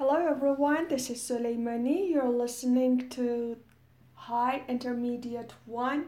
Hello 0.00 0.16
everyone, 0.16 0.88
this 0.88 1.10
is 1.10 1.20
Suleimani. 1.20 2.08
You're 2.08 2.30
listening 2.30 3.10
to 3.10 3.58
High 4.14 4.62
Intermediate 4.66 5.52
1 5.66 6.06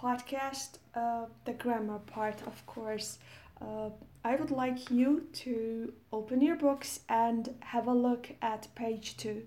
podcast, 0.00 0.78
uh, 0.94 1.24
the 1.44 1.54
grammar 1.54 1.98
part, 1.98 2.40
of 2.46 2.64
course. 2.66 3.18
Uh, 3.60 3.90
I 4.22 4.36
would 4.36 4.52
like 4.52 4.88
you 4.88 5.26
to 5.32 5.92
open 6.12 6.42
your 6.42 6.54
books 6.54 7.00
and 7.08 7.56
have 7.58 7.88
a 7.88 7.92
look 7.92 8.30
at 8.40 8.72
page 8.76 9.16
2. 9.16 9.42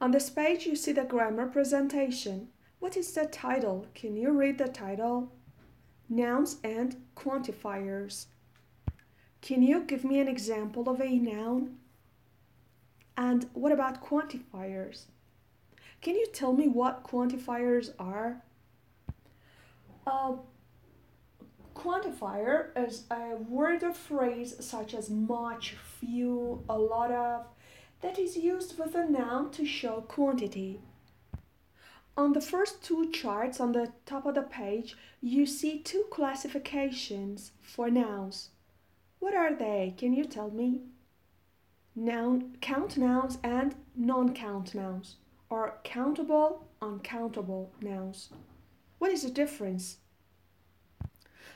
On 0.00 0.10
this 0.10 0.28
page, 0.28 0.66
you 0.66 0.74
see 0.74 0.90
the 0.90 1.04
grammar 1.04 1.46
presentation. 1.46 2.48
What 2.80 2.96
is 2.96 3.12
the 3.12 3.26
title? 3.26 3.86
Can 3.94 4.16
you 4.16 4.32
read 4.32 4.58
the 4.58 4.66
title? 4.66 5.30
Nouns 6.08 6.56
and 6.64 6.96
quantifiers. 7.14 8.26
Can 9.42 9.62
you 9.62 9.82
give 9.82 10.02
me 10.02 10.18
an 10.18 10.26
example 10.26 10.88
of 10.88 11.00
a 11.00 11.20
noun? 11.20 11.76
And 13.16 13.48
what 13.54 13.72
about 13.72 14.04
quantifiers? 14.04 15.06
Can 16.02 16.14
you 16.16 16.26
tell 16.32 16.52
me 16.52 16.68
what 16.68 17.04
quantifiers 17.04 17.92
are? 17.98 18.42
A 20.06 20.34
quantifier 21.74 22.68
is 22.76 23.04
a 23.10 23.36
word 23.48 23.82
or 23.82 23.92
phrase 23.92 24.54
such 24.60 24.94
as 24.94 25.08
much, 25.10 25.74
few, 26.00 26.62
a 26.68 26.78
lot 26.78 27.10
of, 27.10 27.46
that 28.02 28.18
is 28.18 28.36
used 28.36 28.78
with 28.78 28.94
a 28.94 29.08
noun 29.08 29.50
to 29.52 29.64
show 29.64 30.02
quantity. 30.02 30.80
On 32.16 32.32
the 32.32 32.40
first 32.40 32.82
two 32.82 33.10
charts 33.10 33.60
on 33.60 33.72
the 33.72 33.92
top 34.06 34.26
of 34.26 34.34
the 34.34 34.42
page, 34.42 34.96
you 35.20 35.44
see 35.44 35.80
two 35.80 36.04
classifications 36.10 37.52
for 37.60 37.90
nouns. 37.90 38.50
What 39.18 39.34
are 39.34 39.54
they? 39.54 39.94
Can 39.98 40.12
you 40.12 40.24
tell 40.24 40.50
me? 40.50 40.82
Noun, 41.96 42.56
count 42.60 42.96
nouns 42.98 43.38
and 43.42 43.74
non-count 43.96 44.74
nouns, 44.74 45.16
or 45.48 45.78
countable, 45.82 46.68
uncountable 46.82 47.72
nouns. 47.80 48.28
What 48.98 49.10
is 49.10 49.22
the 49.22 49.30
difference? 49.30 49.96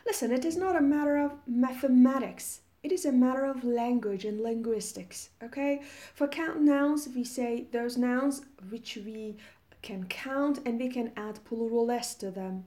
Listen, 0.07 0.33
it 0.33 0.45
is 0.45 0.57
not 0.57 0.77
a 0.77 0.81
matter 0.81 1.19
of 1.19 1.33
mathematics. 1.47 2.63
It 2.83 2.91
is 2.91 3.05
a 3.05 3.13
matter 3.13 3.45
of 3.45 3.63
language 3.63 4.25
and 4.25 4.41
linguistics, 4.41 5.29
okay? 5.43 5.83
For 6.15 6.27
count 6.27 6.63
nouns, 6.63 7.09
we 7.15 7.25
say 7.25 7.67
those 7.71 7.99
nouns 7.99 8.43
which 8.71 8.97
we 9.05 9.37
can 9.83 10.05
count 10.05 10.61
and 10.65 10.81
we 10.81 10.89
can 10.89 11.13
add 11.17 11.45
plural 11.45 11.91
s 11.91 12.15
to 12.17 12.31
them. 12.31 12.65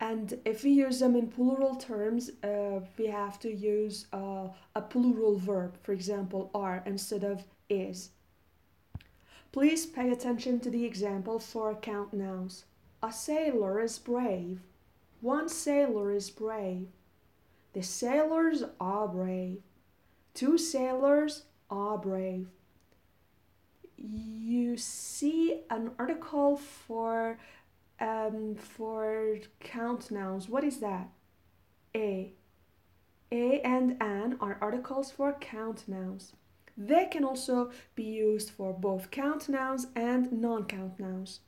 And 0.00 0.40
if 0.44 0.64
we 0.64 0.70
use 0.70 1.00
them 1.00 1.14
in 1.14 1.28
plural 1.28 1.76
terms, 1.76 2.30
uh, 2.42 2.80
we 2.98 3.06
have 3.06 3.38
to 3.40 3.50
use 3.50 4.06
uh, 4.12 4.48
a 4.74 4.82
plural 4.82 5.38
verb, 5.38 5.76
for 5.82 5.92
example, 5.92 6.50
are 6.54 6.82
instead 6.84 7.24
of 7.24 7.44
is. 7.68 8.10
Please 9.52 9.86
pay 9.86 10.10
attention 10.10 10.58
to 10.60 10.70
the 10.70 10.84
example 10.84 11.38
for 11.38 11.74
count 11.76 12.12
nouns. 12.12 12.64
A 13.02 13.12
sailor 13.12 13.80
is 13.80 13.98
brave. 13.98 14.60
One 15.20 15.48
sailor 15.48 16.12
is 16.12 16.28
brave. 16.28 16.88
The 17.72 17.82
sailors 17.82 18.64
are 18.80 19.08
brave. 19.08 19.62
Two 20.34 20.58
sailors 20.58 21.42
are 21.70 21.96
brave. 21.96 22.48
You 23.96 24.76
see 24.76 25.60
an 25.70 25.92
article 25.98 26.56
for 26.56 27.38
um, 28.00 28.56
for 28.56 29.38
count 29.60 30.10
nouns, 30.10 30.48
what 30.48 30.64
is 30.64 30.78
that? 30.78 31.08
A. 31.94 32.32
A 33.32 33.60
and 33.60 33.96
an 34.00 34.36
are 34.40 34.58
articles 34.60 35.10
for 35.10 35.32
count 35.32 35.84
nouns. 35.86 36.32
They 36.76 37.06
can 37.06 37.24
also 37.24 37.70
be 37.94 38.02
used 38.02 38.50
for 38.50 38.72
both 38.72 39.10
count 39.10 39.48
nouns 39.48 39.86
and 39.94 40.32
non-count 40.32 40.98
nouns. 40.98 41.40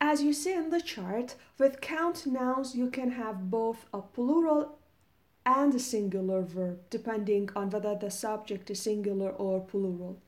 As 0.00 0.22
you 0.22 0.32
see 0.32 0.52
in 0.52 0.70
the 0.70 0.80
chart, 0.80 1.34
with 1.58 1.80
count 1.80 2.26
nouns 2.26 2.74
you 2.74 2.90
can 2.90 3.12
have 3.12 3.50
both 3.50 3.86
a 3.92 4.02
plural 4.02 4.78
and 5.46 5.74
a 5.74 5.78
singular 5.78 6.42
verb, 6.42 6.80
depending 6.90 7.50
on 7.56 7.70
whether 7.70 7.94
the 7.94 8.10
subject 8.10 8.70
is 8.70 8.80
singular 8.80 9.30
or 9.30 9.60
plural. 9.60 10.22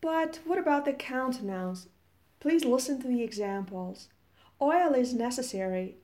But 0.00 0.40
what 0.44 0.58
about 0.58 0.84
the 0.84 0.92
count 0.92 1.42
nouns? 1.42 1.88
Please 2.42 2.64
listen 2.64 3.00
to 3.00 3.06
the 3.06 3.22
examples. 3.22 4.08
Oil 4.60 4.94
is 4.94 5.14
necessary. 5.14 5.94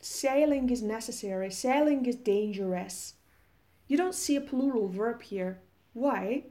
Sailing 0.00 0.70
is 0.70 0.80
necessary. 0.80 1.50
Sailing 1.50 2.06
is 2.06 2.16
dangerous. 2.16 3.16
You 3.86 3.98
don't 3.98 4.14
see 4.14 4.36
a 4.36 4.40
plural 4.40 4.88
verb 4.88 5.20
here. 5.20 5.60
Why? 5.92 6.44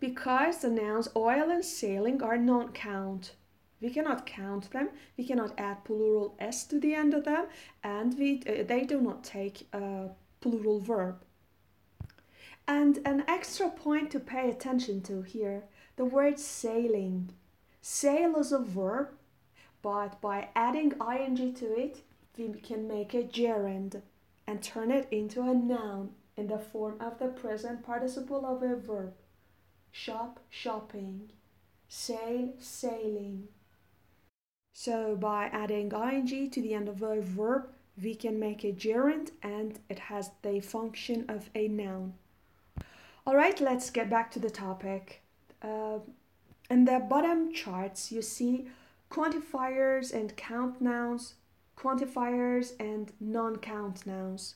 Because 0.00 0.58
the 0.58 0.70
nouns 0.70 1.08
oil 1.14 1.50
and 1.50 1.64
sailing 1.64 2.20
are 2.20 2.36
non 2.36 2.72
count. 2.72 3.36
We 3.80 3.90
cannot 3.90 4.26
count 4.26 4.72
them. 4.72 4.88
We 5.16 5.24
cannot 5.24 5.54
add 5.56 5.84
plural 5.84 6.34
s 6.40 6.64
to 6.64 6.80
the 6.80 6.96
end 6.96 7.14
of 7.14 7.22
them, 7.22 7.46
and 7.84 8.18
we 8.18 8.42
uh, 8.44 8.64
they 8.64 8.82
do 8.82 9.00
not 9.00 9.22
take 9.22 9.68
a 9.72 10.08
plural 10.40 10.80
verb. 10.80 11.22
And 12.66 12.98
an 13.04 13.22
extra 13.28 13.70
point 13.70 14.10
to 14.10 14.18
pay 14.18 14.50
attention 14.50 15.00
to 15.02 15.22
here, 15.22 15.62
the 15.94 16.04
word 16.04 16.40
sailing. 16.40 17.30
Sail 17.84 18.36
is 18.36 18.52
a 18.52 18.60
verb, 18.60 19.08
but 19.82 20.20
by 20.20 20.50
adding 20.54 20.92
ing 21.00 21.52
to 21.54 21.78
it, 21.78 22.02
we 22.38 22.48
can 22.60 22.86
make 22.86 23.12
a 23.12 23.24
gerund 23.24 24.00
and 24.46 24.62
turn 24.62 24.92
it 24.92 25.08
into 25.10 25.42
a 25.42 25.52
noun 25.52 26.14
in 26.36 26.46
the 26.46 26.58
form 26.58 27.00
of 27.00 27.18
the 27.18 27.26
present 27.26 27.82
participle 27.82 28.46
of 28.46 28.62
a 28.62 28.76
verb. 28.76 29.14
Shop, 29.90 30.38
shopping. 30.48 31.30
Sail, 31.88 32.52
sailing. 32.58 33.48
So 34.72 35.16
by 35.16 35.46
adding 35.46 35.90
ing 35.92 36.50
to 36.50 36.62
the 36.62 36.74
end 36.74 36.88
of 36.88 37.02
a 37.02 37.20
verb, 37.20 37.68
we 38.00 38.14
can 38.14 38.38
make 38.38 38.62
a 38.62 38.72
gerund 38.72 39.32
and 39.42 39.80
it 39.88 39.98
has 39.98 40.30
the 40.42 40.60
function 40.60 41.24
of 41.28 41.50
a 41.56 41.66
noun. 41.66 42.14
All 43.26 43.34
right, 43.34 43.60
let's 43.60 43.90
get 43.90 44.08
back 44.08 44.30
to 44.30 44.38
the 44.38 44.50
topic. 44.50 45.22
Uh, 45.60 45.98
in 46.70 46.84
the 46.84 46.98
bottom 46.98 47.52
charts, 47.52 48.12
you 48.12 48.22
see 48.22 48.66
quantifiers 49.10 50.12
and 50.12 50.36
count 50.36 50.80
nouns, 50.80 51.34
quantifiers 51.76 52.72
and 52.80 53.12
non-count 53.20 54.06
nouns. 54.06 54.54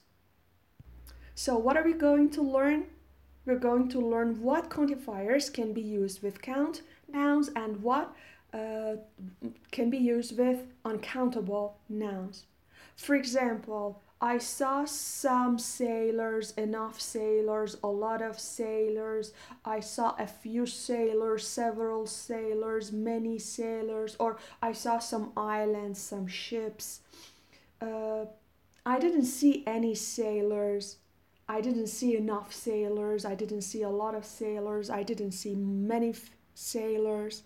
So 1.34 1.56
what 1.58 1.76
are 1.76 1.84
we 1.84 1.92
going 1.92 2.30
to 2.30 2.42
learn? 2.42 2.86
We're 3.44 3.58
going 3.58 3.88
to 3.90 4.00
learn 4.00 4.40
what 4.42 4.70
quantifiers 4.70 5.52
can 5.52 5.72
be 5.72 5.82
used 5.82 6.22
with 6.22 6.40
count 6.42 6.82
nouns 7.08 7.50
and 7.54 7.82
what 7.82 8.14
uh, 8.52 8.96
can 9.70 9.90
be 9.90 9.98
used 9.98 10.38
with 10.38 10.66
uncountable 10.84 11.78
nouns. 11.88 12.44
For 12.96 13.14
example, 13.14 14.02
I 14.20 14.38
saw 14.38 14.86
some 14.86 15.58
sailors, 15.58 16.52
enough 16.52 17.00
sailors, 17.00 17.76
a 17.82 17.88
lot 17.88 18.22
of 18.22 18.38
sailors. 18.40 19.32
I 19.64 19.80
saw 19.80 20.14
a 20.18 20.26
few 20.26 20.64
sailors, 20.64 21.46
several 21.46 22.06
sailors, 22.06 22.92
many 22.92 23.38
sailors, 23.38 24.16
or 24.18 24.38
I 24.62 24.72
saw 24.72 24.98
some 25.00 25.32
islands, 25.36 26.00
some 26.00 26.26
ships. 26.26 27.00
Uh, 27.80 28.24
I 28.86 28.98
didn't 28.98 29.26
see 29.26 29.62
any 29.66 29.94
sailors. 29.94 30.96
I 31.46 31.60
didn't 31.60 31.88
see 31.88 32.16
enough 32.16 32.54
sailors. 32.54 33.26
I 33.26 33.34
didn't 33.34 33.62
see 33.62 33.82
a 33.82 33.90
lot 33.90 34.14
of 34.14 34.24
sailors. 34.24 34.88
I 34.88 35.02
didn't 35.02 35.32
see 35.32 35.54
many 35.54 36.14
sailors. 36.54 37.42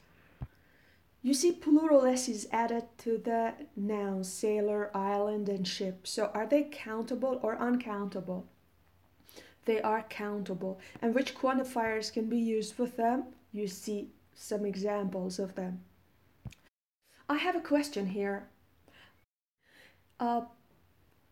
You 1.23 1.35
see 1.35 1.53
plural 1.53 2.07
s 2.07 2.29
is 2.29 2.49
added 2.51 2.85
to 2.99 3.19
the 3.19 3.53
nouns 3.77 4.33
sailor, 4.33 4.91
island, 4.97 5.49
and 5.51 5.69
ship. 5.69 6.07
So 6.07 6.31
are 6.33 6.47
they 6.47 6.65
countable 6.65 7.39
or 7.43 7.57
uncountable? 7.57 8.47
They 9.67 9.83
are 9.83 10.03
countable. 10.05 10.81
And 11.03 11.15
which 11.15 11.35
quantifiers 11.35 12.11
can 12.11 12.29
be 12.29 12.39
used 12.39 12.79
with 12.79 12.97
them? 12.97 13.25
You 13.53 13.69
see 13.69 14.09
some 14.35 14.65
examples 14.65 15.39
of 15.39 15.55
them. 15.55 15.83
I 17.29 17.37
have 17.37 17.55
a 17.55 17.61
question 17.61 18.07
here. 18.07 18.49
Uh, 20.19 20.43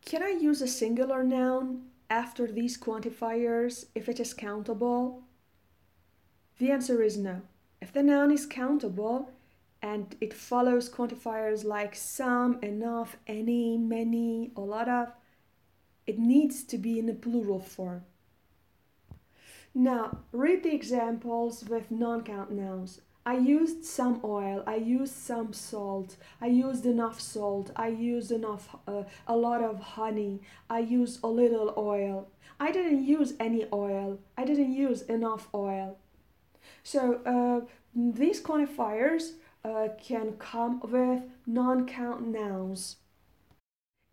can 0.04 0.22
I 0.22 0.30
use 0.30 0.60
a 0.60 0.68
singular 0.68 1.24
noun 1.24 1.86
after 2.10 2.46
these 2.46 2.78
quantifiers 2.78 3.86
if 3.94 4.08
it 4.08 4.20
is 4.20 4.34
countable? 4.34 5.22
The 6.58 6.70
answer 6.70 7.02
is 7.02 7.16
no. 7.16 7.42
If 7.80 7.92
the 7.92 8.02
noun 8.02 8.30
is 8.30 8.46
countable, 8.46 9.30
and 9.82 10.16
it 10.20 10.34
follows 10.34 10.88
quantifiers 10.88 11.64
like 11.64 11.94
some, 11.94 12.58
enough, 12.62 13.16
any, 13.26 13.76
many, 13.76 14.50
a 14.56 14.60
lot 14.60 14.88
of. 14.88 15.12
It 16.06 16.18
needs 16.18 16.64
to 16.64 16.78
be 16.78 16.98
in 16.98 17.08
a 17.08 17.14
plural 17.14 17.60
form. 17.60 18.02
Now, 19.74 20.18
read 20.32 20.64
the 20.64 20.74
examples 20.74 21.64
with 21.64 21.90
non 21.90 22.22
count 22.24 22.50
nouns. 22.50 23.00
I 23.24 23.36
used 23.36 23.84
some 23.84 24.22
oil, 24.24 24.64
I 24.66 24.76
used 24.76 25.12
some 25.12 25.52
salt, 25.52 26.16
I 26.40 26.46
used 26.46 26.86
enough 26.86 27.20
salt, 27.20 27.70
I 27.76 27.88
used 27.88 28.32
enough, 28.32 28.74
uh, 28.86 29.02
a 29.26 29.36
lot 29.36 29.62
of 29.62 29.80
honey, 29.80 30.40
I 30.70 30.78
used 30.78 31.20
a 31.22 31.26
little 31.26 31.74
oil. 31.76 32.28
I 32.58 32.72
didn't 32.72 33.04
use 33.04 33.34
any 33.38 33.66
oil, 33.70 34.18
I 34.38 34.46
didn't 34.46 34.72
use 34.72 35.02
enough 35.02 35.48
oil. 35.54 35.98
So 36.82 37.20
uh, 37.26 37.66
these 37.94 38.42
quantifiers 38.42 39.32
uh, 39.64 39.88
can 40.02 40.32
come 40.38 40.80
with 40.80 41.22
non-count 41.46 42.26
nouns. 42.26 42.96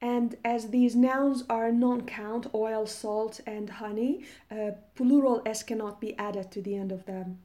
And 0.01 0.35
as 0.43 0.69
these 0.69 0.95
nouns 0.95 1.43
are 1.49 1.71
non-count, 1.71 2.47
oil, 2.53 2.85
salt, 2.85 3.39
and 3.47 3.69
honey, 3.69 4.25
uh, 4.51 4.71
plural 4.93 5.41
s 5.45 5.63
cannot 5.63 6.01
be 6.01 6.17
added 6.17 6.51
to 6.51 6.61
the 6.61 6.75
end 6.75 6.91
of 6.91 7.05
them. 7.05 7.39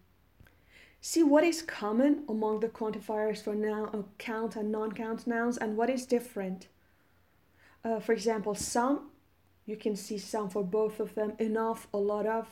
See 1.00 1.23
what 1.23 1.44
is 1.44 1.62
common 1.62 2.25
among 2.29 2.61
the 2.61 2.69
quantifiers 2.69 3.43
for 3.43 3.55
noun, 3.55 3.88
uh, 3.94 4.03
count 4.19 4.56
and 4.56 4.70
non-count 4.70 5.26
nouns 5.26 5.56
and 5.56 5.76
what 5.76 5.88
is 5.88 6.05
different. 6.05 6.69
Uh, 7.82 8.00
for 8.00 8.12
example, 8.12 8.55
some, 8.55 9.11
you 9.64 9.76
can 9.76 9.96
see 9.96 10.19
some 10.19 10.50
for 10.50 10.62
both 10.62 11.00
of 11.00 11.14
them, 11.14 11.32
enough, 11.38 11.88
a 11.94 11.99
lot 11.99 12.26
of, 12.26 12.49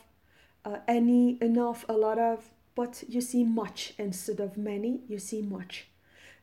uh, 0.65 0.79
any, 0.87 1.37
enough, 1.43 1.85
a 1.89 1.93
lot 1.93 2.19
of, 2.19 2.51
but 2.79 3.03
you 3.09 3.21
see 3.21 3.43
much 3.43 3.93
instead 3.99 4.39
of 4.39 4.57
many, 4.57 5.01
you 5.09 5.19
see 5.19 5.43
much. 5.43 5.89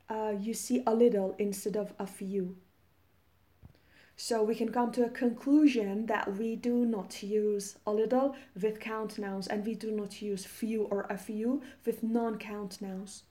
Uh, 0.10 0.34
you 0.38 0.54
see 0.54 0.84
a 0.86 0.94
little 0.94 1.34
instead 1.40 1.78
of 1.78 1.94
a 1.98 2.06
few. 2.06 2.58
So 4.18 4.44
we 4.44 4.54
can 4.54 4.70
come 4.74 4.92
to 4.92 5.06
a 5.06 5.10
conclusion 5.10 6.08
that 6.08 6.38
we 6.38 6.58
do 6.58 6.86
not 6.86 7.24
use 7.24 7.78
a 7.88 7.94
little 7.94 8.36
with 8.62 8.82
count 8.82 9.18
nouns 9.18 9.48
and 9.48 9.66
we 9.66 9.76
do 9.76 9.92
not 9.92 10.22
use 10.22 10.44
few 10.44 10.84
or 10.92 11.08
a 11.10 11.18
few 11.18 11.62
with 11.86 12.04
non-count 12.04 12.82
nouns. 12.82 13.24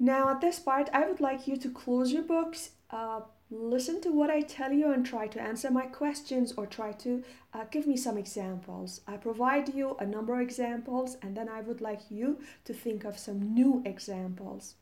Now 0.00 0.30
at 0.30 0.40
this 0.40 0.58
part, 0.58 0.90
I 0.92 1.06
would 1.06 1.20
like 1.20 1.46
you 1.46 1.56
to 1.58 1.70
close 1.70 2.12
your 2.12 2.24
books, 2.24 2.70
uh, 2.90 3.20
listen 3.50 4.00
to 4.02 4.10
what 4.10 4.30
I 4.30 4.40
tell 4.40 4.72
you 4.72 4.92
and 4.92 5.04
try 5.04 5.26
to 5.28 5.40
answer 5.40 5.70
my 5.70 5.86
questions 5.86 6.52
or 6.56 6.66
try 6.66 6.92
to 6.92 7.22
uh, 7.52 7.64
give 7.70 7.86
me 7.86 7.96
some 7.96 8.18
examples. 8.18 9.00
I 9.06 9.16
provide 9.16 9.74
you 9.74 9.96
a 9.98 10.06
number 10.06 10.34
of 10.34 10.40
examples 10.40 11.16
and 11.22 11.36
then 11.36 11.48
I 11.48 11.60
would 11.60 11.80
like 11.80 12.10
you 12.10 12.40
to 12.64 12.72
think 12.72 13.04
of 13.04 13.18
some 13.18 13.54
new 13.54 13.82
examples. 13.84 14.74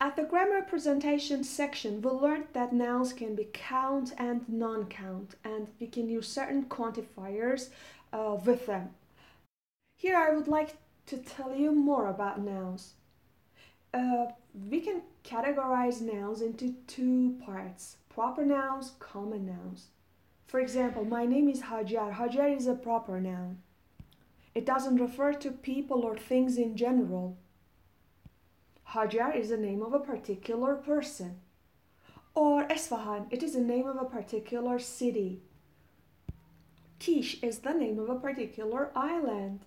At 0.00 0.14
the 0.14 0.22
grammar 0.22 0.62
presentation 0.62 1.42
section, 1.42 2.00
we 2.00 2.10
learned 2.10 2.46
that 2.52 2.72
nouns 2.72 3.12
can 3.12 3.34
be 3.34 3.48
count 3.52 4.12
and 4.16 4.48
non-count, 4.48 5.34
and 5.42 5.66
we 5.80 5.88
can 5.88 6.08
use 6.08 6.28
certain 6.28 6.66
quantifiers 6.66 7.70
uh, 8.12 8.36
with 8.44 8.66
them. 8.66 8.90
Here 9.96 10.16
I 10.16 10.32
would 10.32 10.46
like 10.46 10.76
to 11.06 11.16
tell 11.16 11.56
you 11.56 11.72
more 11.72 12.06
about 12.06 12.40
nouns. 12.40 12.94
Uh, 13.92 14.26
we 14.68 14.80
can 14.80 15.02
categorize 15.24 16.00
nouns 16.00 16.42
into 16.42 16.74
two 16.86 17.36
parts, 17.44 17.96
proper 18.08 18.44
nouns, 18.44 18.92
common 18.98 19.46
nouns. 19.46 19.88
For 20.46 20.60
example, 20.60 21.04
my 21.04 21.26
name 21.26 21.48
is 21.48 21.62
Hajar. 21.62 22.14
Hajar 22.14 22.54
is 22.54 22.66
a 22.66 22.74
proper 22.74 23.20
noun. 23.20 23.58
It 24.54 24.66
doesn't 24.66 24.96
refer 24.96 25.32
to 25.34 25.50
people 25.50 26.02
or 26.02 26.16
things 26.16 26.58
in 26.58 26.76
general. 26.76 27.36
Hajar 28.90 29.36
is 29.36 29.50
the 29.50 29.56
name 29.56 29.82
of 29.82 29.92
a 29.92 30.00
particular 30.00 30.74
person. 30.74 31.40
Or 32.34 32.66
Esfahan, 32.68 33.26
it 33.30 33.42
is 33.42 33.54
the 33.54 33.60
name 33.60 33.86
of 33.86 33.96
a 33.96 34.04
particular 34.04 34.78
city. 34.78 35.40
Kish 36.98 37.42
is 37.42 37.58
the 37.60 37.72
name 37.72 37.98
of 37.98 38.08
a 38.08 38.18
particular 38.18 38.90
island. 38.94 39.60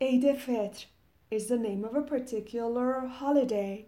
Eid 0.00 0.24
al-Fitr 0.24 0.86
is 1.30 1.48
the 1.48 1.58
name 1.58 1.84
of 1.84 1.94
a 1.94 2.02
particular 2.02 3.06
holiday. 3.06 3.86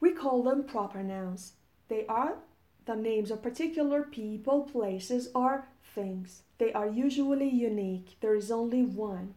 We 0.00 0.12
call 0.12 0.42
them 0.42 0.64
proper 0.64 1.02
nouns. 1.02 1.52
They 1.88 2.06
are 2.06 2.38
the 2.86 2.96
names 2.96 3.30
of 3.30 3.42
particular 3.42 4.02
people, 4.02 4.62
places, 4.62 5.28
or 5.34 5.68
things. 5.94 6.42
They 6.58 6.72
are 6.72 6.88
usually 6.88 7.48
unique. 7.48 8.16
There 8.20 8.34
is 8.34 8.50
only 8.50 8.82
one. 8.82 9.34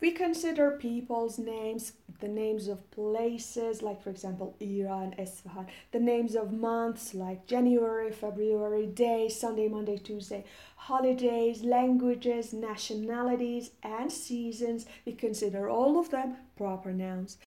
We 0.00 0.12
consider 0.12 0.70
people's 0.70 1.40
names, 1.40 1.94
the 2.20 2.28
names 2.28 2.68
of 2.68 2.88
places, 2.92 3.82
like 3.82 4.00
for 4.00 4.10
example 4.10 4.54
Iran, 4.60 5.16
Isfahan, 5.18 5.66
the 5.90 5.98
names 5.98 6.36
of 6.36 6.52
months 6.52 7.14
like 7.14 7.48
January, 7.48 8.12
February, 8.12 8.86
days, 8.86 9.40
Sunday, 9.40 9.66
Monday, 9.66 9.98
Tuesday, 9.98 10.44
holidays, 10.76 11.64
languages, 11.64 12.52
nationalities, 12.52 13.72
and 13.82 14.12
seasons. 14.12 14.86
We 15.04 15.14
consider 15.14 15.68
all 15.68 15.98
of 15.98 16.10
them 16.10 16.36
proper 16.56 16.92
nouns. 16.92 17.38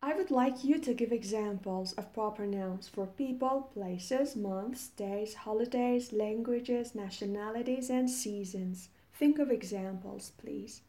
I 0.00 0.14
would 0.14 0.30
like 0.30 0.64
you 0.64 0.78
to 0.78 0.94
give 0.94 1.12
examples 1.12 1.92
of 1.94 2.14
proper 2.14 2.46
nouns 2.46 2.88
for 2.88 3.06
people, 3.06 3.70
places, 3.74 4.36
months, 4.36 4.88
days, 4.88 5.34
holidays, 5.34 6.14
languages, 6.14 6.94
nationalities, 6.94 7.90
and 7.90 8.08
seasons. 8.08 8.88
Think 9.12 9.38
of 9.38 9.50
examples, 9.50 10.32
please. 10.38 10.80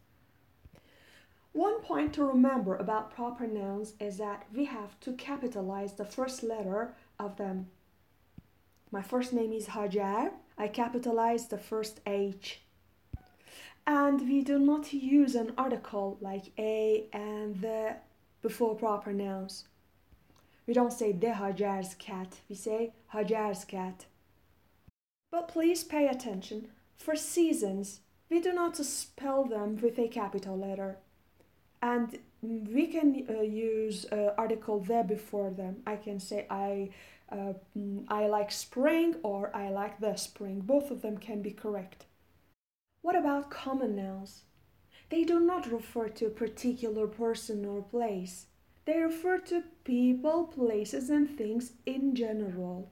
One 1.56 1.80
point 1.80 2.14
to 2.16 2.26
remember 2.26 2.76
about 2.76 3.16
proper 3.16 3.48
nouns 3.48 3.94
is 3.98 4.18
that 4.18 4.46
we 4.54 4.66
have 4.66 5.00
to 5.00 5.14
capitalize 5.14 5.94
the 5.94 6.04
first 6.04 6.44
letter 6.44 6.94
of 7.18 7.38
them. 7.38 7.68
My 8.92 9.02
first 9.02 9.32
name 9.32 9.54
is 9.54 9.68
Hajar. 9.68 10.32
I 10.58 10.68
capitalize 10.68 11.48
the 11.48 11.58
first 11.58 12.02
H. 12.06 12.60
And 13.88 14.20
we 14.28 14.42
do 14.42 14.60
not 14.60 14.92
use 14.92 15.34
an 15.34 15.54
article 15.58 16.18
like 16.20 16.52
a 16.60 17.06
and 17.14 17.62
the 17.62 17.96
before 18.42 18.76
proper 18.76 19.14
nouns. 19.14 19.64
We 20.68 20.74
don't 20.74 20.92
say 20.92 21.14
the 21.14 21.28
Hajar's 21.28 21.94
cat, 21.94 22.42
we 22.50 22.56
say 22.58 22.92
Hajar's 23.14 23.64
cat. 23.64 24.08
But 25.32 25.48
please 25.48 25.86
pay 25.86 26.10
attention. 26.10 26.68
For 26.98 27.16
seasons, 27.16 28.02
we 28.30 28.42
do 28.42 28.52
not 28.52 28.76
spell 28.76 29.46
them 29.46 29.78
with 29.78 29.98
a 29.98 30.10
capital 30.10 30.58
letter 30.58 30.98
and 31.82 32.18
we 32.42 32.88
can 32.88 33.26
uh, 33.30 33.42
use 33.42 34.06
uh, 34.12 34.34
article 34.38 34.80
there 34.80 35.04
before 35.04 35.50
them. 35.52 35.78
I 35.86 35.96
can 35.96 36.20
say 36.20 36.46
i 36.50 36.90
uh, 37.32 37.54
mm, 37.78 38.06
i 38.08 38.28
like 38.28 38.52
spring 38.52 39.16
or 39.24 39.56
i 39.56 39.70
like 39.70 40.00
the 40.00 40.16
spring. 40.16 40.62
Both 40.62 40.92
of 40.92 41.02
them 41.02 41.18
can 41.18 41.42
be 41.42 41.52
correct. 41.52 42.06
What 43.02 43.16
about 43.16 43.50
common 43.50 43.96
nouns 43.96 44.44
they 45.10 45.24
do 45.24 45.40
not 45.40 45.72
refer 45.72 46.10
to 46.10 46.26
a 46.26 46.30
particular 46.32 47.06
person 47.06 47.64
or 47.64 47.84
place. 47.84 48.48
They 48.86 49.00
refer 49.00 49.38
to 49.40 49.64
people 49.84 50.46
places 50.46 51.10
and 51.10 51.30
things 51.30 51.74
in 51.86 52.16
general. 52.16 52.92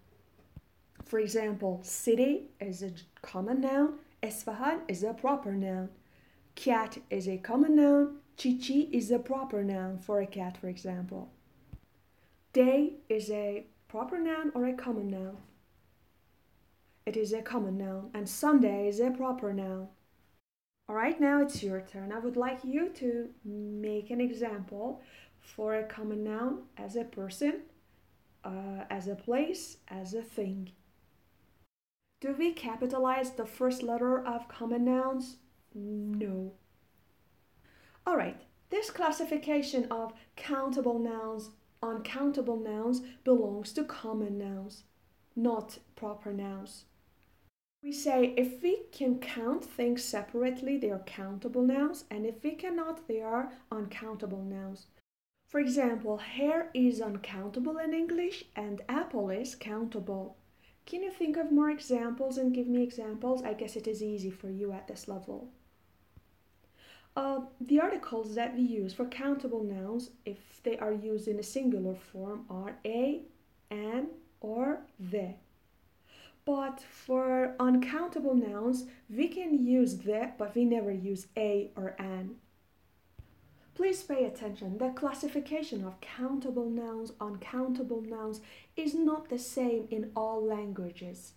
For 1.06 1.20
example 1.20 1.82
city 1.84 2.50
is 2.60 2.84
a 2.84 2.92
common 3.22 3.62
noun 3.62 4.00
Esfahan 4.24 4.80
is 4.88 5.04
a 5.04 5.14
proper 5.14 5.52
noun. 5.52 5.90
Cat 6.56 6.98
is 7.10 7.28
a 7.28 7.38
common 7.38 7.76
noun 7.76 8.20
Chichi 8.38 8.90
is 8.92 9.12
a 9.12 9.20
proper 9.20 9.64
noun 9.64 10.00
for 10.00 10.20
a 10.20 10.28
cat, 10.28 10.58
for 10.58 10.68
example. 10.68 11.32
Day 12.52 12.94
is 13.10 13.30
a 13.30 13.66
proper 13.88 14.20
noun 14.20 14.52
or 14.56 14.66
a 14.66 14.74
common 14.74 15.10
noun. 15.10 15.38
It 17.06 17.18
is 17.18 17.34
a 17.34 17.42
common 17.42 17.78
noun, 17.78 18.10
and 18.14 18.28
Sunday 18.28 18.88
is 18.88 19.00
a 19.00 19.12
proper 19.12 19.54
noun. 19.54 19.88
Alright, 20.90 21.20
now 21.20 21.42
it's 21.42 21.64
your 21.64 21.82
turn. 21.82 22.12
I 22.12 22.20
would 22.20 22.38
like 22.38 22.60
you 22.64 22.90
to 22.96 23.30
make 23.46 24.10
an 24.10 24.20
example 24.20 25.02
for 25.40 25.76
a 25.76 25.84
common 25.84 26.24
noun 26.24 26.64
as 26.78 26.96
a 26.96 27.04
person, 27.04 27.62
uh, 28.44 28.86
as 28.90 29.08
a 29.08 29.16
place, 29.16 29.78
as 29.88 30.14
a 30.14 30.22
thing. 30.22 30.72
Do 32.20 32.36
we 32.38 32.54
capitalize 32.54 33.32
the 33.32 33.46
first 33.46 33.84
letter 33.84 34.26
of 34.26 34.48
common 34.48 34.86
nouns? 34.86 35.38
No. 35.74 36.54
All 38.06 38.18
right, 38.18 38.42
this 38.70 38.90
classification 38.90 39.88
of 39.90 40.14
countable 40.36 41.00
nouns, 41.00 41.52
uncountable 41.82 42.58
nouns 42.58 43.02
belongs 43.24 43.72
to 43.74 43.84
common 43.84 44.38
nouns, 44.38 44.84
not 45.36 45.80
proper 45.96 46.34
nouns. 46.34 46.86
We 47.82 47.92
say 47.92 48.34
if 48.38 48.62
we 48.62 48.84
can 48.92 49.20
count 49.20 49.64
things 49.64 50.04
separately, 50.04 50.78
they 50.78 50.90
are 50.90 51.00
countable 51.00 51.64
nouns, 51.64 52.06
and 52.10 52.26
if 52.26 52.44
we 52.44 52.52
cannot, 52.52 53.08
they 53.08 53.22
are 53.22 53.52
uncountable 53.72 54.44
nouns. 54.44 54.88
For 55.48 55.60
example, 55.60 56.18
hair 56.18 56.72
is 56.74 57.00
uncountable 57.00 57.78
in 57.78 57.94
English 57.94 58.46
and 58.56 58.82
apple 58.90 59.30
is 59.30 59.54
countable. 59.54 60.36
Can 60.86 61.04
you 61.04 61.12
think 61.12 61.38
of 61.38 61.52
more 61.52 61.70
examples 61.70 62.38
and 62.38 62.54
give 62.54 62.68
me 62.68 62.82
examples? 62.82 63.44
I 63.44 63.54
guess 63.54 63.76
it 63.76 63.88
is 63.88 64.02
easy 64.02 64.32
for 64.32 64.50
you 64.50 64.72
at 64.72 64.88
this 64.88 65.08
level. 65.08 65.52
Uh, 67.16 67.42
the 67.62 67.80
articles 67.80 68.34
that 68.34 68.56
we 68.56 68.62
use 68.62 68.94
for 68.94 69.06
countable 69.06 69.64
nouns, 69.64 70.10
if 70.26 70.62
they 70.64 70.78
are 70.78 70.94
used 70.94 71.28
in 71.28 71.40
a 71.40 71.44
singular 71.44 71.94
form, 71.94 72.46
are 72.50 72.78
a, 72.86 73.22
an, 73.70 74.08
or 74.42 74.82
the. 75.00 75.36
But 76.46 76.82
for 76.82 77.56
uncountable 77.60 78.36
nouns, 78.36 78.86
we 79.10 79.28
can 79.28 79.64
use 79.66 79.98
the, 79.98 80.32
but 80.38 80.56
we 80.56 80.66
never 80.66 80.92
use 80.92 81.28
a 81.38 81.72
or 81.76 81.96
an. 82.00 82.36
Please 83.76 84.04
pay 84.04 84.26
attention. 84.26 84.78
The 84.78 84.90
classification 84.90 85.84
of 85.84 86.02
countable 86.02 86.70
nouns, 86.70 87.14
uncountable 87.20 88.02
nouns 88.02 88.42
is 88.76 88.94
not 88.94 89.30
the 89.30 89.40
same 89.40 89.88
in 89.90 90.12
all 90.16 90.44
languages. 90.44 91.34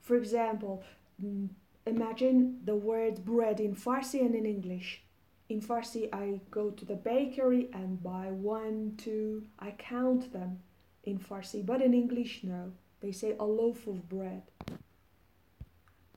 For 0.00 0.16
example, 0.16 0.82
mm, 1.22 1.50
imagine 1.86 2.60
the 2.64 2.76
word 2.76 3.24
bread 3.24 3.60
in 3.60 3.74
Farsi 3.74 4.20
and 4.20 4.34
in 4.34 4.46
English. 4.46 5.02
In 5.48 5.60
Farsi, 5.60 6.08
I 6.12 6.40
go 6.50 6.70
to 6.70 6.84
the 6.84 6.94
bakery 6.94 7.68
and 7.72 8.02
buy 8.02 8.30
one, 8.30 8.94
two, 8.96 9.44
I 9.58 9.72
count 9.72 10.32
them 10.32 10.60
in 11.04 11.18
Farsi, 11.18 11.64
but 11.64 11.82
in 11.82 11.94
English, 11.94 12.40
no. 12.44 12.72
They 13.00 13.12
say 13.12 13.34
a 13.38 13.44
loaf 13.44 13.86
of 13.86 14.08
bread. 14.08 14.42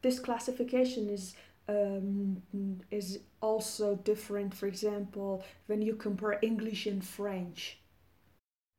This 0.01 0.19
classification 0.19 1.09
is 1.09 1.35
um, 1.67 2.41
is 2.91 3.19
also 3.41 3.95
different, 3.95 4.53
for 4.53 4.67
example, 4.67 5.43
when 5.67 5.81
you 5.81 5.95
compare 5.95 6.39
English 6.41 6.85
and 6.85 7.03
French. 7.03 7.79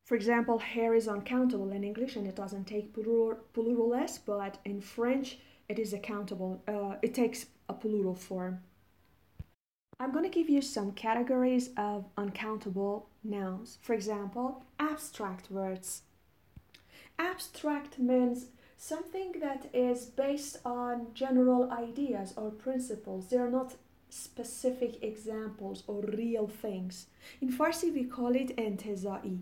For 0.05 0.17
example, 0.17 0.59
hair 0.59 0.95
is 0.95 1.09
uncountable 1.09 1.73
in 1.73 1.83
English 1.83 2.17
and 2.17 2.26
it 2.26 2.37
doesn't 2.37 2.67
take 2.67 2.93
plural, 2.93 3.38
plural 3.55 3.95
s, 3.95 4.19
but 4.19 4.59
in 4.67 4.83
French 4.83 5.38
it 5.68 5.78
is 5.78 5.92
accountable. 5.92 6.62
Uh, 6.68 6.97
it 7.02 7.14
takes 7.14 7.47
a 7.68 7.75
plural 7.75 8.14
form. 8.14 8.61
I'm 10.00 10.12
going 10.12 10.25
to 10.25 10.38
give 10.38 10.50
you 10.50 10.61
some 10.61 10.92
categories 10.92 11.71
of 11.76 12.04
uncountable 12.16 13.09
nouns. 13.23 13.78
For 13.80 13.94
example, 13.94 14.64
abstract 14.78 15.50
words. 15.50 16.02
Abstract 17.18 17.99
means 17.99 18.47
something 18.76 19.37
that 19.40 19.68
is 19.73 20.06
based 20.06 20.59
on 20.64 21.06
general 21.14 21.71
ideas 21.71 22.35
or 22.37 22.50
principles. 22.50 23.28
They 23.28 23.37
are 23.37 23.50
not 23.50 23.75
specific 24.11 25.02
examples 25.02 25.85
or 25.87 26.02
real 26.02 26.49
things. 26.49 27.06
In 27.40 27.52
Farsi, 27.52 27.92
we 27.92 28.04
call 28.04 28.35
it 28.35 28.56
entezai. 28.56 29.38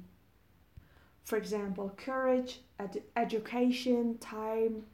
For 1.25 1.37
example, 1.37 1.93
courage, 1.97 2.61
ed- 2.79 3.03
education, 3.17 4.19
time. 4.19 4.85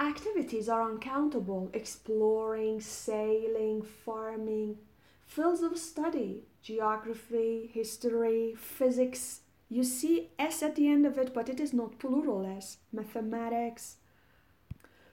Activities 0.00 0.68
are 0.68 0.90
uncountable 0.90 1.70
exploring, 1.72 2.80
sailing, 2.80 3.82
farming, 3.82 4.76
fields 5.24 5.62
of 5.62 5.78
study, 5.78 6.44
geography, 6.62 7.70
history, 7.72 8.54
physics, 8.56 9.40
you 9.68 9.82
see 9.82 10.30
S 10.38 10.62
at 10.62 10.76
the 10.76 10.88
end 10.88 11.06
of 11.06 11.18
it, 11.18 11.34
but 11.34 11.48
it 11.48 11.58
is 11.58 11.72
not 11.72 11.98
plural 11.98 12.46
S. 12.46 12.78
Mathematics. 12.92 13.96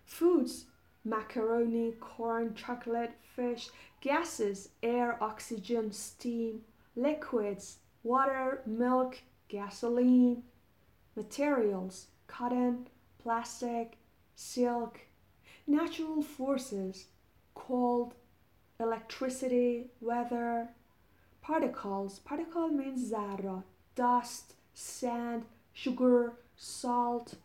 Foods 0.06 0.66
macaroni, 1.04 1.94
corn, 2.00 2.54
chocolate, 2.54 3.14
fish. 3.36 3.70
Gases 4.00 4.70
air, 4.84 5.18
oxygen, 5.24 5.92
steam. 5.92 6.62
Liquids 6.96 7.78
water, 8.04 8.62
milk, 8.68 9.20
gasoline. 9.48 10.44
Materials 11.16 12.08
cotton, 12.28 12.88
plastic, 13.18 13.98
silk. 14.36 15.00
Natural 15.66 16.22
forces 16.22 17.08
cold, 17.54 18.16
electricity, 18.80 19.88
weather. 20.02 20.70
Particles. 21.42 22.20
Particle 22.20 22.70
means 22.70 23.12
zarra 23.12 23.64
dust, 23.96 24.54
sand, 24.74 25.46
sugar, 25.74 26.34
salt. 26.56 27.36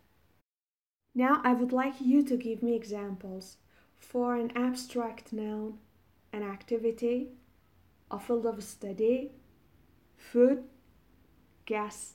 Now 1.14 1.40
I 1.44 1.52
would 1.52 1.72
like 1.72 2.00
you 2.00 2.22
to 2.24 2.36
give 2.36 2.62
me 2.62 2.74
examples 2.74 3.56
for 3.98 4.36
an 4.36 4.52
abstract 4.56 5.32
noun, 5.32 5.78
an 6.32 6.42
activity, 6.42 7.30
a 8.10 8.18
field 8.18 8.46
of 8.46 8.62
study, 8.62 9.32
food, 10.16 10.64
gas, 11.66 12.14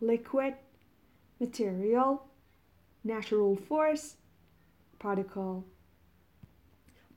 liquid, 0.00 0.54
material, 1.38 2.26
natural 3.04 3.56
force, 3.56 4.16
particle. 4.98 5.64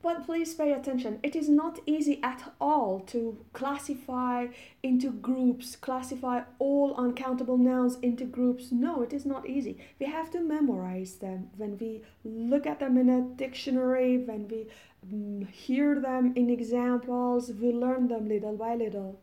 But 0.06 0.24
please 0.24 0.54
pay 0.54 0.72
attention, 0.72 1.20
it 1.24 1.36
is 1.36 1.50
not 1.50 1.80
easy 1.88 2.20
at 2.22 2.54
all 2.62 3.00
to 3.08 3.44
classify 3.54 4.50
into 4.84 5.10
groups, 5.10 5.76
classify 5.76 6.44
all 6.60 6.94
uncountable 6.96 7.58
nouns 7.58 7.98
into 8.04 8.24
groups. 8.24 8.72
No, 8.72 9.02
it 9.02 9.14
is 9.14 9.26
not 9.26 9.50
easy. 9.50 9.80
We 10.00 10.06
have 10.06 10.30
to 10.34 10.42
memorize 10.42 11.16
them 11.16 11.50
when 11.58 11.80
we 11.80 12.04
look 12.24 12.68
at 12.68 12.80
them 12.80 13.00
in 13.00 13.10
a 13.10 13.22
dictionary, 13.22 14.20
when 14.20 14.48
we 14.48 14.68
um, 15.12 15.48
hear 15.52 16.00
them 16.00 16.34
in 16.36 16.52
examples, 16.52 17.52
we 17.52 17.72
learn 17.72 18.08
them 18.08 18.28
little 18.28 18.56
by 18.56 18.76
little. 18.76 19.20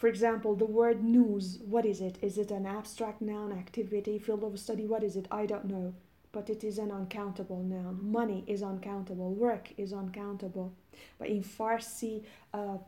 For 0.00 0.08
example, 0.08 0.52
the 0.56 0.72
word 0.80 0.98
news, 1.04 1.58
what 1.74 1.84
is 1.84 2.00
it? 2.00 2.16
Is 2.22 2.38
it 2.38 2.50
an 2.50 2.64
abstract 2.64 3.20
noun, 3.20 3.52
activity, 3.52 4.18
field 4.18 4.44
of 4.44 4.58
study? 4.58 4.86
What 4.86 5.04
is 5.04 5.14
it? 5.14 5.26
I 5.30 5.44
don't 5.46 5.66
know 5.66 5.94
but 6.32 6.48
it 6.48 6.62
is 6.62 6.78
an 6.78 6.90
uncountable 6.90 7.62
noun. 7.62 7.98
Money 8.02 8.44
is 8.46 8.62
uncountable, 8.62 9.32
work 9.32 9.72
is 9.76 9.92
uncountable. 9.92 10.72
But 11.18 11.28
in 11.28 11.42
Farsi, 11.42 12.22
uh, 12.54 12.78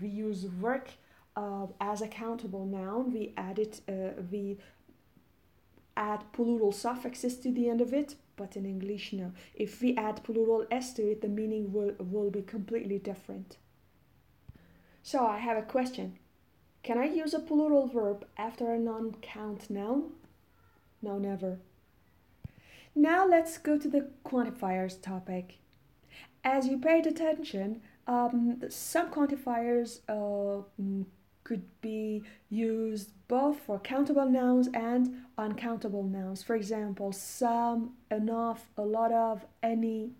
we 0.00 0.08
use 0.08 0.46
work 0.60 0.88
uh, 1.36 1.66
as 1.80 2.00
a 2.00 2.08
countable 2.08 2.64
noun. 2.64 3.12
We 3.12 3.32
add 3.36 3.58
it, 3.58 3.80
uh, 3.88 4.22
we 4.30 4.58
add 5.96 6.24
plural 6.32 6.72
suffixes 6.72 7.36
to 7.40 7.52
the 7.52 7.68
end 7.68 7.80
of 7.80 7.92
it, 7.92 8.14
but 8.36 8.56
in 8.56 8.64
English, 8.64 9.12
no. 9.12 9.32
If 9.54 9.82
we 9.82 9.94
add 9.96 10.24
plural 10.24 10.66
s 10.70 10.94
to 10.94 11.02
it, 11.02 11.20
the 11.20 11.28
meaning 11.28 11.72
will, 11.72 11.92
will 11.98 12.30
be 12.30 12.42
completely 12.42 12.98
different. 12.98 13.58
So 15.02 15.26
I 15.26 15.38
have 15.38 15.58
a 15.58 15.62
question. 15.62 16.18
Can 16.82 16.98
I 16.98 17.04
use 17.04 17.34
a 17.34 17.40
plural 17.40 17.86
verb 17.86 18.26
after 18.36 18.72
a 18.72 18.78
non 18.78 19.14
count 19.20 19.68
noun? 19.70 20.12
No, 21.02 21.18
never. 21.18 21.58
Now 22.94 23.26
let's 23.26 23.58
go 23.58 23.78
to 23.78 23.88
the 23.88 24.10
quantifiers 24.24 25.00
topic. 25.00 25.58
As 26.42 26.66
you 26.66 26.78
paid 26.78 27.06
attention, 27.06 27.82
um, 28.06 28.62
some 28.68 29.10
quantifiers 29.10 30.00
uh, 30.08 30.64
mm, 30.80 31.04
could 31.44 31.62
be 31.80 32.22
used 32.48 33.12
both 33.28 33.60
for 33.60 33.78
countable 33.78 34.26
nouns 34.26 34.68
and 34.74 35.24
uncountable 35.38 36.02
nouns. 36.02 36.42
For 36.42 36.56
example, 36.56 37.12
some, 37.12 37.94
enough, 38.10 38.68
a 38.76 38.82
lot 38.82 39.12
of, 39.12 39.44
any. 39.62 40.12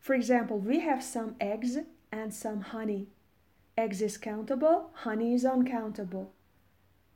For 0.00 0.14
example, 0.14 0.58
we 0.58 0.80
have 0.80 1.02
some 1.02 1.36
eggs 1.40 1.78
and 2.10 2.32
some 2.32 2.60
honey. 2.60 3.08
Eggs 3.80 4.02
is 4.02 4.18
countable, 4.18 4.90
honey 4.92 5.32
is 5.32 5.46
uncountable. 5.46 6.34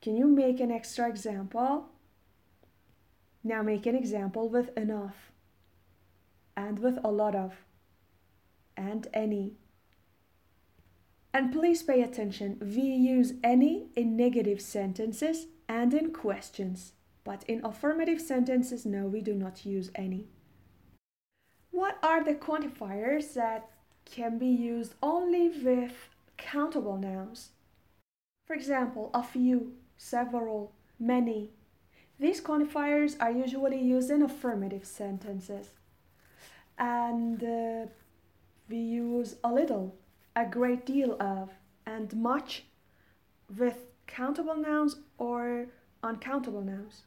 Can 0.01 0.15
you 0.17 0.25
make 0.25 0.59
an 0.59 0.71
extra 0.71 1.07
example? 1.07 1.89
Now 3.43 3.61
make 3.61 3.85
an 3.85 3.95
example 3.95 4.49
with 4.49 4.75
enough, 4.75 5.31
and 6.57 6.79
with 6.79 6.97
a 7.03 7.11
lot 7.11 7.35
of, 7.35 7.53
and 8.75 9.07
any. 9.13 9.57
And 11.31 11.53
please 11.53 11.83
pay 11.83 12.01
attention, 12.01 12.57
we 12.59 12.81
use 12.81 13.33
any 13.43 13.89
in 13.95 14.17
negative 14.17 14.59
sentences 14.59 15.45
and 15.69 15.93
in 15.93 16.13
questions, 16.13 16.93
but 17.23 17.43
in 17.47 17.63
affirmative 17.63 18.19
sentences, 18.19 18.87
no, 18.87 19.05
we 19.05 19.21
do 19.21 19.35
not 19.35 19.67
use 19.67 19.91
any. 19.93 20.29
What 21.69 21.99
are 22.01 22.23
the 22.23 22.33
quantifiers 22.33 23.35
that 23.35 23.69
can 24.05 24.39
be 24.39 24.47
used 24.47 24.95
only 25.03 25.49
with 25.49 26.09
countable 26.37 26.97
nouns? 26.97 27.49
For 28.45 28.53
example, 28.53 29.09
a 29.13 29.23
few, 29.23 29.73
several, 29.97 30.73
many, 30.99 31.51
these 32.19 32.41
quantifiers 32.41 33.17
are 33.19 33.31
usually 33.31 33.81
used 33.81 34.09
in 34.09 34.21
affirmative 34.21 34.85
sentences. 34.85 35.69
And 36.77 37.43
uh, 37.43 37.87
we 38.69 38.77
use 38.77 39.35
a 39.43 39.51
little, 39.51 39.95
a 40.35 40.45
great 40.45 40.85
deal 40.85 41.17
of, 41.19 41.51
and 41.85 42.13
much 42.13 42.63
with 43.57 43.87
countable 44.07 44.55
nouns 44.55 44.97
or 45.17 45.67
uncountable 46.03 46.61
nouns. 46.61 47.03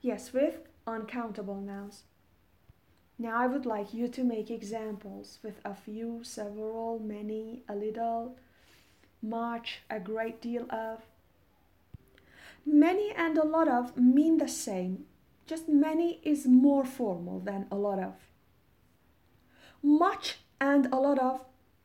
Yes, 0.00 0.32
with 0.32 0.58
uncountable 0.86 1.60
nouns. 1.60 2.04
Now 3.18 3.36
I 3.36 3.46
would 3.46 3.66
like 3.66 3.94
you 3.94 4.08
to 4.08 4.24
make 4.24 4.50
examples 4.50 5.38
with 5.42 5.60
a 5.64 5.74
few, 5.74 6.22
several, 6.22 6.98
many, 6.98 7.62
a 7.68 7.74
little, 7.74 8.36
much, 9.22 9.80
a 9.88 9.98
great 9.98 10.40
deal 10.40 10.66
of, 10.70 11.02
Many 12.68 13.12
and 13.12 13.38
a 13.38 13.44
lot 13.46 13.68
of 13.68 13.96
mean 13.96 14.38
the 14.38 14.48
same, 14.48 15.04
just 15.46 15.68
many 15.68 16.18
is 16.24 16.46
more 16.46 16.84
formal 16.84 17.38
than 17.38 17.66
a 17.70 17.76
lot 17.76 18.00
of. 18.00 18.14
Much 19.84 20.38
and 20.60 20.86
a 20.86 20.96
lot 20.96 21.20
of 21.20 21.42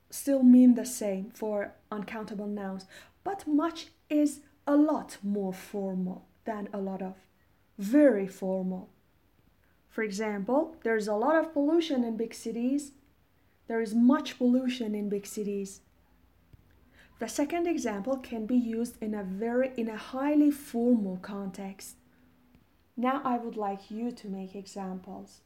still 0.09 0.41
mean 0.41 0.73
the 0.73 0.85
same 0.85 1.29
for 1.35 1.75
uncountable 1.91 2.47
nouns, 2.47 2.88
but 3.23 3.47
much 3.47 3.89
is 4.09 4.39
a 4.65 4.75
lot 4.75 5.19
more 5.21 5.53
formal 5.53 6.25
than 6.45 6.67
a 6.73 6.79
lot 6.79 7.03
of. 7.03 7.13
Very 7.77 8.27
formal. 8.27 8.89
For 9.91 10.03
example, 10.03 10.77
there's 10.83 11.10
a 11.10 11.15
lot 11.15 11.36
of 11.36 11.53
pollution 11.53 12.05
in 12.05 12.15
big 12.15 12.33
cities. 12.33 12.93
There 13.67 13.81
is 13.81 13.93
much 13.93 14.38
pollution 14.38 14.95
in 14.95 15.10
big 15.10 15.27
cities. 15.27 15.81
The 17.19 17.27
second 17.27 17.67
example 17.67 18.17
can 18.17 18.45
be 18.45 18.55
used 18.55 18.95
in 19.03 19.13
a 19.13 19.24
very 19.24 19.71
in 19.77 19.89
a 19.89 19.98
highly 19.98 20.50
formal 20.50 21.17
context. 21.17 21.98
Now 22.95 23.21
I 23.25 23.38
would 23.38 23.57
like 23.57 23.91
you 23.91 24.12
to 24.12 24.27
make 24.27 24.55
examples. 24.55 25.41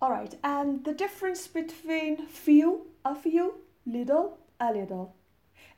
All 0.00 0.10
right, 0.10 0.34
and 0.44 0.84
the 0.84 0.94
difference 0.94 1.48
between 1.48 2.26
few, 2.26 2.86
a 3.04 3.16
few, 3.16 3.54
little, 3.84 4.38
a 4.60 4.72
little. 4.72 5.16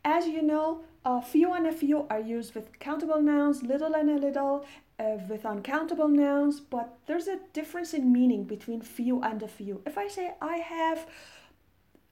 As 0.04 0.26
you 0.26 0.42
know, 0.42 0.82
a 1.04 1.22
few 1.22 1.54
and 1.54 1.66
a 1.66 1.72
few 1.72 2.06
are 2.10 2.20
used 2.20 2.54
with 2.54 2.78
countable 2.78 3.22
nouns, 3.22 3.62
little 3.62 3.94
and 3.94 4.10
a 4.10 4.18
little, 4.18 4.66
uh, 5.00 5.16
with 5.28 5.46
uncountable 5.46 6.08
nouns, 6.08 6.60
but 6.60 6.98
there's 7.06 7.26
a 7.26 7.40
difference 7.54 7.94
in 7.94 8.12
meaning 8.12 8.44
between 8.44 8.82
few 8.82 9.22
and 9.22 9.42
a 9.42 9.48
few. 9.48 9.80
If 9.86 9.96
I 9.96 10.08
say 10.08 10.34
I 10.42 10.56
have 10.56 11.06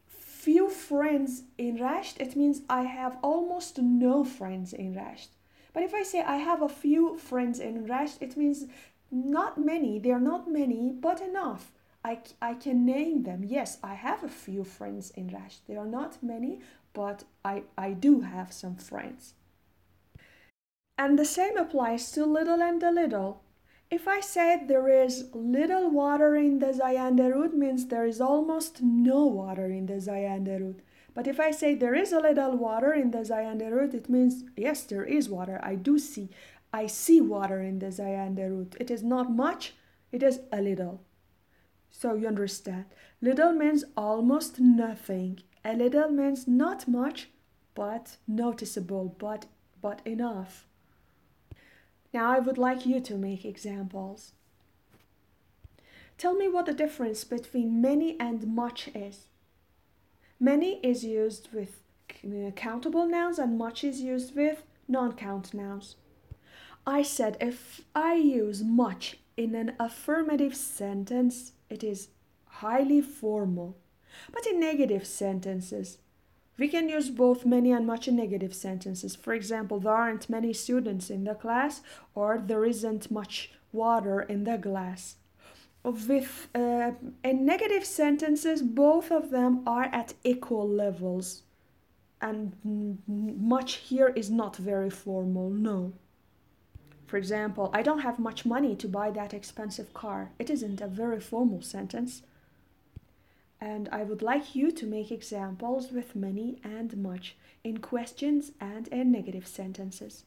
few 0.08 0.70
friends 0.70 1.42
in 1.58 1.78
Rasht, 1.78 2.18
it 2.18 2.34
means 2.34 2.62
I 2.70 2.82
have 2.84 3.18
almost 3.22 3.78
no 3.78 4.24
friends 4.24 4.72
in 4.72 4.94
Rasht. 4.94 5.28
But 5.74 5.82
if 5.82 5.92
I 5.92 6.02
say 6.02 6.22
I 6.22 6.36
have 6.36 6.62
a 6.62 6.68
few 6.68 7.18
friends 7.18 7.60
in 7.60 7.86
Rasht, 7.86 8.22
it 8.22 8.36
means 8.36 8.64
not 9.10 9.58
many, 9.58 9.98
they're 9.98 10.18
not 10.18 10.50
many, 10.50 10.90
but 10.90 11.20
enough. 11.20 11.72
I, 12.04 12.20
I 12.40 12.54
can 12.54 12.86
name 12.86 13.24
them. 13.24 13.44
Yes, 13.44 13.78
I 13.82 13.94
have 13.94 14.24
a 14.24 14.28
few 14.28 14.64
friends 14.64 15.10
in 15.10 15.28
Rasht. 15.28 15.60
They 15.66 15.76
are 15.76 15.86
not 15.86 16.22
many, 16.22 16.60
but 16.94 17.24
I, 17.44 17.64
I 17.76 17.92
do 17.92 18.20
have 18.20 18.52
some 18.52 18.76
friends. 18.76 19.34
And 20.98 21.16
the 21.16 21.24
same 21.24 21.56
applies 21.56 22.10
to 22.12 22.26
little 22.26 22.60
and 22.60 22.82
a 22.82 22.90
little. 22.90 23.42
If 23.88 24.08
I 24.08 24.20
say 24.20 24.60
there 24.66 24.88
is 24.88 25.30
little 25.32 25.88
water 25.90 26.34
in 26.34 26.58
the 26.58 26.66
Zayanderud 26.66 27.54
means 27.54 27.86
there 27.86 28.04
is 28.04 28.20
almost 28.20 28.82
no 28.82 29.24
water 29.24 29.66
in 29.66 29.86
the 29.86 29.94
Zayanderud. 29.94 30.80
But 31.14 31.26
if 31.26 31.40
I 31.40 31.52
say 31.52 31.74
there 31.74 31.94
is 31.94 32.12
a 32.12 32.20
little 32.20 32.56
water 32.56 32.92
in 32.92 33.12
the 33.12 33.18
Zayanderud, 33.18 33.94
it 33.94 34.10
means 34.10 34.44
yes, 34.56 34.82
there 34.82 35.04
is 35.04 35.30
water. 35.30 35.58
I 35.62 35.76
do 35.76 35.98
see. 35.98 36.30
I 36.72 36.86
see 36.86 37.20
water 37.20 37.62
in 37.62 37.78
the 37.78 37.86
Zayanderud. 37.86 38.76
It 38.78 38.90
is 38.90 39.02
not 39.02 39.32
much, 39.32 39.74
it 40.12 40.22
is 40.22 40.40
a 40.52 40.60
little. 40.60 41.00
So 41.90 42.14
you 42.14 42.26
understand. 42.28 42.84
Little 43.22 43.52
means 43.52 43.84
almost 43.96 44.60
nothing. 44.60 45.40
A 45.64 45.74
little 45.74 46.10
means 46.10 46.46
not 46.46 46.86
much, 46.86 47.30
but 47.74 48.18
noticeable, 48.26 49.16
but 49.18 49.46
but 49.80 50.02
enough. 50.04 50.67
Now 52.12 52.30
I 52.30 52.38
would 52.38 52.58
like 52.58 52.86
you 52.86 53.00
to 53.00 53.16
make 53.16 53.44
examples. 53.44 54.32
Tell 56.16 56.34
me 56.34 56.48
what 56.48 56.66
the 56.66 56.74
difference 56.74 57.22
between 57.24 57.80
many 57.80 58.18
and 58.18 58.54
much 58.54 58.88
is. 58.94 59.28
Many 60.40 60.80
is 60.82 61.04
used 61.04 61.48
with 61.52 61.80
uh, 62.24 62.50
countable 62.52 63.06
nouns 63.06 63.38
and 63.38 63.58
much 63.58 63.84
is 63.84 64.00
used 64.00 64.34
with 64.34 64.64
non-count 64.88 65.54
nouns. 65.54 65.96
I 66.86 67.02
said 67.02 67.36
if 67.40 67.82
I 67.94 68.14
use 68.14 68.62
much 68.62 69.18
in 69.36 69.54
an 69.54 69.74
affirmative 69.78 70.56
sentence, 70.56 71.52
it 71.68 71.84
is 71.84 72.08
highly 72.46 73.00
formal. 73.00 73.76
But 74.32 74.46
in 74.46 74.58
negative 74.58 75.06
sentences, 75.06 75.98
we 76.58 76.68
can 76.68 76.88
use 76.88 77.08
both 77.08 77.46
many 77.46 77.70
and 77.72 77.86
much 77.86 78.08
in 78.08 78.16
negative 78.16 78.52
sentences. 78.52 79.14
For 79.14 79.32
example, 79.32 79.78
there 79.78 79.92
aren't 79.92 80.28
many 80.28 80.52
students 80.52 81.08
in 81.08 81.24
the 81.24 81.34
class, 81.34 81.82
or 82.14 82.42
there 82.44 82.64
isn't 82.64 83.10
much 83.10 83.52
water 83.72 84.20
in 84.20 84.44
the 84.44 84.58
glass. 84.58 85.16
With 85.84 86.48
uh, 86.54 86.90
in 87.22 87.46
negative 87.46 87.84
sentences, 87.84 88.60
both 88.62 89.12
of 89.12 89.30
them 89.30 89.62
are 89.66 89.84
at 89.84 90.14
equal 90.24 90.68
levels, 90.68 91.42
and 92.20 92.98
much 93.06 93.74
here 93.76 94.08
is 94.08 94.28
not 94.28 94.56
very 94.56 94.90
formal. 94.90 95.50
No. 95.50 95.92
For 97.06 97.16
example, 97.16 97.70
I 97.72 97.82
don't 97.82 98.00
have 98.00 98.18
much 98.18 98.44
money 98.44 98.74
to 98.76 98.88
buy 98.88 99.10
that 99.12 99.32
expensive 99.32 99.94
car. 99.94 100.32
It 100.38 100.50
isn't 100.50 100.80
a 100.80 100.88
very 100.88 101.20
formal 101.20 101.62
sentence 101.62 102.22
and 103.60 103.88
I 103.90 104.02
would 104.04 104.22
like 104.22 104.54
you 104.54 104.70
to 104.72 104.86
make 104.86 105.10
examples 105.10 105.90
with 105.92 106.14
many 106.14 106.60
and 106.62 106.96
much 106.96 107.36
in 107.64 107.78
questions 107.78 108.52
and 108.60 108.88
in 108.88 109.10
negative 109.10 109.46
sentences. 109.46 110.24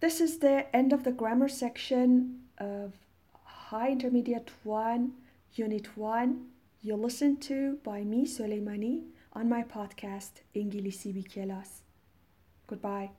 This 0.00 0.20
is 0.20 0.38
the 0.38 0.74
end 0.74 0.92
of 0.92 1.04
the 1.04 1.12
grammar 1.12 1.48
section 1.48 2.42
of 2.58 2.94
High 3.44 3.90
Intermediate 3.90 4.50
1, 4.64 5.12
Unit 5.54 5.96
1. 5.96 6.46
You 6.82 6.96
listen 6.96 7.36
to 7.38 7.78
by 7.82 8.02
me, 8.02 8.26
Soleimani, 8.26 9.04
on 9.32 9.48
my 9.48 9.62
podcast, 9.62 10.42
Ingilisi 10.54 11.12
Bikelas. 11.14 11.80
Goodbye. 12.66 13.10